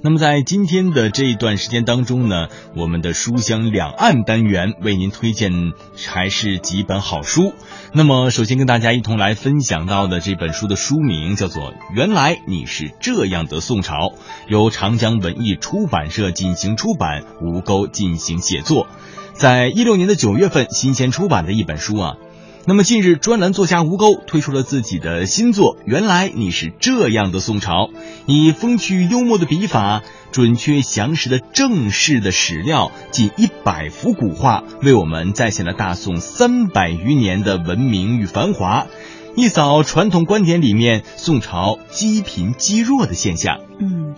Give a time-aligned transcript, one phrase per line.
[0.00, 5.52] 那么在今天的这一段时间当中呢，我们的书香两岸单元为您推荐
[6.06, 7.52] 还是几本好书。
[7.92, 13.94] 那么首先跟大家一同来分享到的这本书的书名叫做《原来你是这样的宋朝》，
[14.46, 18.86] 由长江文艺出版社进行出版，吴钩进行写作，
[19.32, 22.14] 在一六年的九月份新鲜出版的一本书啊。
[22.66, 27.86] 那么近日，专栏作家吴钩推出了自己的新作《原来你是这样的宋朝》，
[28.26, 30.02] 以风趣幽默的笔法、
[30.32, 38.86] 准确详实的正式的史料、近一百幅古画，为我们再现了大宋三百余年的文明与繁华，
[39.34, 43.60] 一扫传统观点里面宋朝积贫积弱的现象。
[43.78, 44.14] 嗯，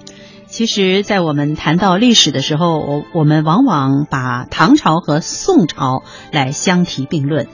[0.49, 7.47] 其实，在我们谈到历史的时候，我我们往往把唐朝和宋朝来相提并论。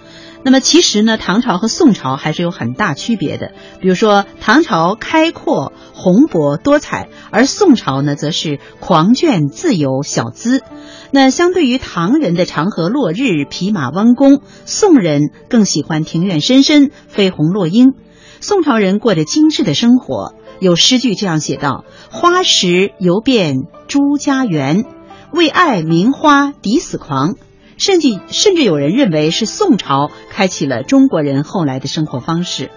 [0.46, 3.50] 那么其实呢，唐朝和宋朝还是有很大区别的。
[3.80, 10.62] 比如说，唐朝开阔、宏博、多彩，而宋朝呢，则是狂卷、自由、小资。
[11.10, 17.94] 那相对于唐人的长河落日、匹马弯弓，宋人更喜欢庭院深深、飞鸿落英。
[18.38, 24.84] 宋朝人过着精致的生活，有诗句这样写道：“花时游遍朱家园，
[25.32, 27.34] 为爱名花抵死狂。”
[27.76, 32.70] 甚至甚至有人认为是宋朝开启了中国人后来的生活方式。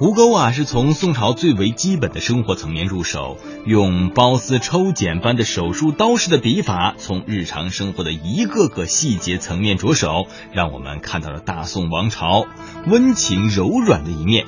[0.00, 12.46] 吴钩啊，是从宋朝最为基本的生活层面入手，用包丝抽茧般的手术刀式的笔法，从日常生活的一个个细节层面着手，让我们看到了大宋王朝
[12.86, 14.46] 温情柔软的一面。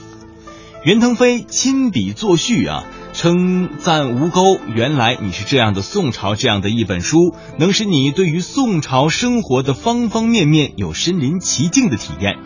[0.85, 2.85] 袁腾飞亲笔作序啊。
[3.13, 12.39] 称赞吴钩，原来你是这样的宋朝这样的一本书，能使你对于宋朝生活的方方面面有身临其境的体验。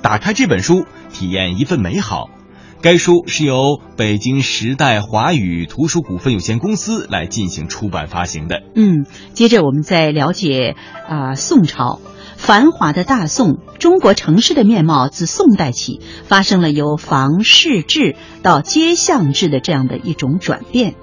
[0.00, 2.30] 打开这本书，体验一份美好。
[2.80, 8.62] 该书是由北京时代华语图书股份有限公司来进行出版发行的。
[8.74, 10.76] 嗯，接着我们再了解
[11.08, 12.00] 啊，宋朝。
[12.36, 20.94] 繁华的大宋，中国城市的面貌自宋代起发生了由房市制到街巷制的这样的一种转变。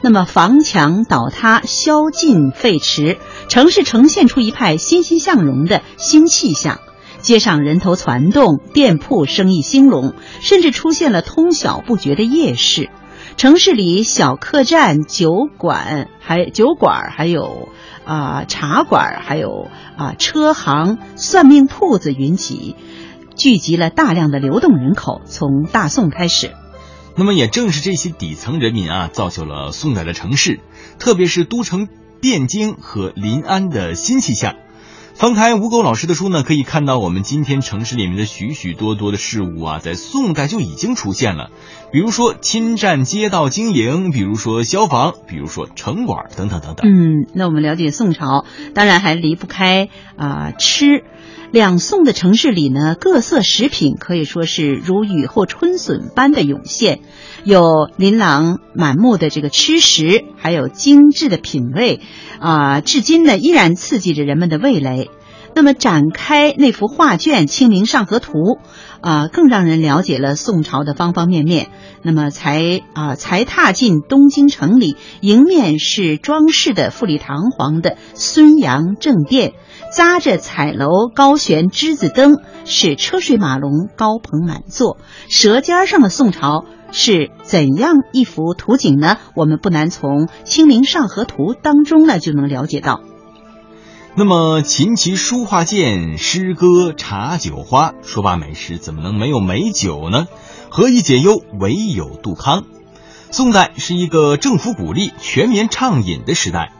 [0.00, 3.18] 那么房墙倒塌、宵禁废弛，
[3.48, 6.80] 城市呈现出一派欣欣向荣的新气象。
[7.20, 12.90] 街上人头攒动，店铺生意兴隆，甚至出现了通晓不绝的夜市。
[13.36, 17.68] 城市里小客栈、酒馆还酒馆还有。
[18.04, 22.74] 啊，茶馆还有啊，车行、算命铺子云集，
[23.36, 25.22] 聚集了大量的流动人口。
[25.24, 26.50] 从大宋开始，
[27.14, 30.58] 那么也正是这些底层人民啊，造就了宋代的城市，
[30.98, 31.86] 特别是都城
[32.20, 34.56] 汴京和临安的新气象。
[35.14, 41.50] 翻开吴钩老师的书呢，可以看到我们今天城市里面的许许多多的事物啊，在宋代就已经出现了。
[41.92, 46.90] 比如说侵占街道经营，比如说消防，比如说城管等等等等。
[46.90, 51.04] 嗯，那我们了解宋朝，当然还离不开啊吃。
[51.52, 57.00] 两宋的城市里呢，各色食品可以说是如雨后春笋般的涌现，
[57.44, 62.00] 有琳琅满目的这个吃食，还有精致的品味，
[62.40, 65.10] 啊，至今呢依然刺激着人们的味蕾。
[65.54, 68.32] 那么展开那幅画卷《清明上河图》，
[69.02, 71.68] 啊，更让人了解了宋朝的方方面面。
[72.00, 79.52] 那么才啊才踏进东京城里，迎面是装饰的富丽堂皇的孙杨正殿。
[79.94, 84.96] 扎着彩楼高悬枝子灯，是车水马龙高朋满座。
[85.28, 89.18] 舌尖上的宋朝是怎样一幅图景呢？
[89.36, 93.02] 我们不难从《清明上河图》当中呢就能了解到。
[94.14, 100.26] 那么琴棋书画剑、诗歌茶酒花，说罢美食，怎么能没有美酒呢？
[100.70, 102.64] 何以解忧，唯有杜康。
[103.30, 106.72] 宋代是一个政府鼓励全民畅饮的时代。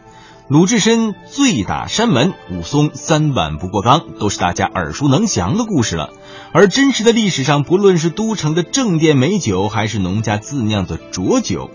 [0.49, 6.09] 鲁智深醉打山门，武松三碗不过冈，都是大家耳熟能详的故事了。
[6.51, 11.71] 而真实的历史上，不论是都城的正店美酒，还是农家自酿的浊酒，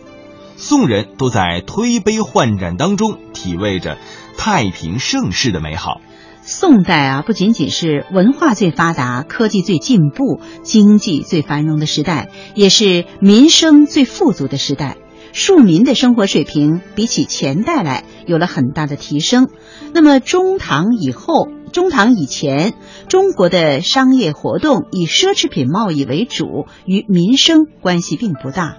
[0.57, 3.97] 宋人都在推杯换盏当中体味着
[4.37, 6.03] 太平盛世的美好。
[6.43, 14.99] 宋代啊，不仅仅是文化最发达、科技最进步、经济最繁荣的时代，也是民生最富足的时代。
[15.39, 19.49] 庶民的生活水平比起前代来有了很大的提升。
[19.95, 22.75] 那么中唐以后、中唐以前，
[23.09, 28.79] 中国的商业活动以奢侈品贸易为主，与民生关系并不大。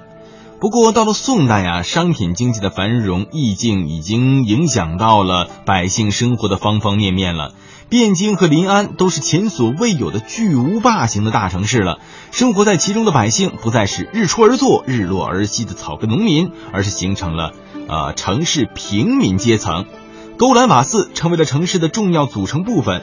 [0.59, 7.53] 不过到了宋代啊，商品经济的繁荣意境已经影响到了百姓生活的方方面面了。
[7.89, 11.99] 汴京和临安都是前所未有的巨无霸型的大城市了，
[12.31, 17.53] 生活在其中的百姓不再是日出而作、日落而息的草根农民，而是形成了
[17.87, 19.85] 呃城市平民阶层。
[20.37, 23.01] 勾栏瓦肆成为了城市的重要组成部分，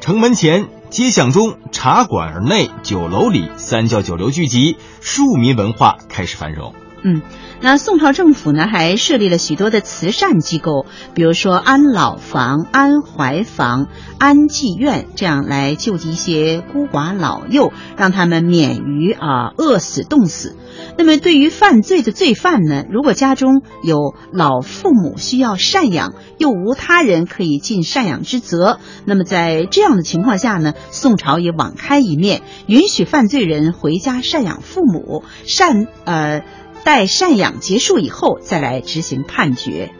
[0.00, 6.74] 城门前、街巷中、茶馆内、酒楼里，三教九流聚集，庶民文化开始繁荣。
[7.02, 7.22] 嗯，
[7.60, 10.84] 那宋朝政府呢还设立了许多的慈善机构，
[11.14, 13.86] 比如说安老房、安怀房、
[14.18, 20.56] 安济院，这样来救济一些孤寡老幼，让他们免于啊饿死、冻死。
[20.96, 36.42] 那么对于犯罪的罪犯呢，如果家中有老父母需要赡养，又无他人可以尽赡养之责，那么在这样的情况下呢，宋朝也网开一面，允许犯罪人回家赡养父母，赡呃。
[36.84, 39.92] 待赡养结束以后，再来执行判决。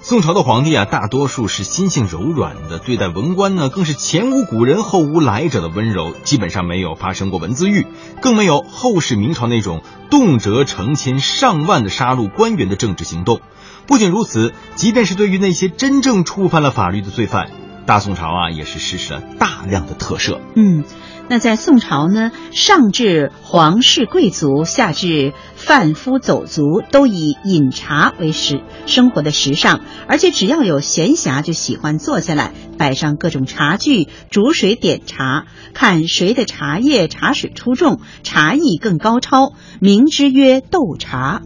[0.00, 7.86] 宋朝的皇帝啊，大多数是心性柔软的，对待文官呢，更是前无古人后无来者的温柔，基本上没有发生过文字狱，
[8.22, 13.40] 更没有后世明朝那种动辄成千上万的杀戮官员的政治行动。
[13.86, 17.50] 不仅如此，即便是对于那些真正触犯了法律的罪犯，
[17.88, 20.38] 大宋朝啊，也是实施了大量的特赦。
[20.54, 20.84] 嗯。
[21.30, 41.42] 那在宋朝呢，上至皇室贵族，下至贩夫走卒，都以饮茶为时生活的时尚，而且只要有闲暇，就喜欢坐下来，摆上各种茶具，煮水点茶，看谁的茶叶茶水出众，茶艺更高超，名之曰斗茶。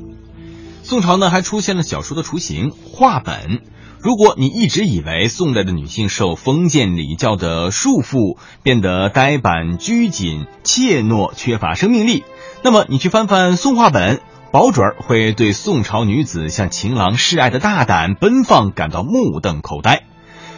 [0.84, 3.62] 宋朝呢，还出现了小说的雏形——话本。
[4.02, 12.24] 如果你一直以为宋代的女性受封建礼教的束缚，变得呆板拘谨、怯懦、缺乏生命力，
[12.64, 14.20] 那么你去翻翻宋画本，
[14.50, 20.02] 保准儿会对宋朝女子向情郎示爱的大胆奔放感到目瞪口呆。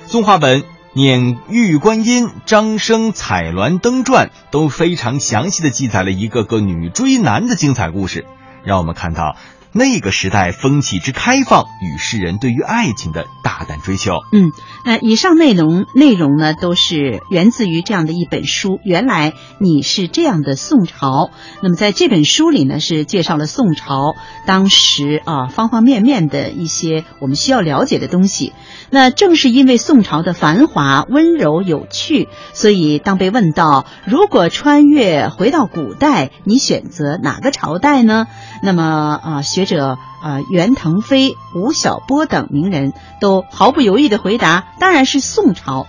[0.06, 0.62] 宋画本
[0.94, 8.24] 《念玉观音》《张生彩鸾灯传》都非常详细的记载了一个个女追男的精彩故事，
[8.64, 9.36] 让我们看到。
[9.76, 14.20] 那个时代风气之开放与世人对于爱情的大胆追求。
[14.30, 14.52] 嗯，
[14.84, 18.78] 那以上内容内容呢，都是源自于这样的一本书。
[18.84, 21.30] 原来你是这样的宋朝。
[21.60, 24.14] 那么在这本书里呢，是介绍了宋朝
[24.46, 28.52] 当时啊方方面面的一些我们需要了解的东西。
[28.90, 38.28] 那正是因为宋朝的繁华、温柔、有趣，所以当被问到如果穿越回到古代，你选择哪个朝代呢？
[38.62, 45.86] 那么啊，学者啊，袁腾飞、吴晓波等名人都毫不犹豫地回答，当然是宋朝。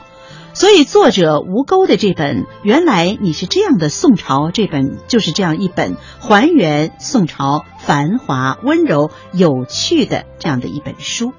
[0.53, 11.33] 所以作者吴钩的这本《原来你是这样的宋朝》这本就是这样一本还原宋朝繁华、温柔、有趣的这样的一本书。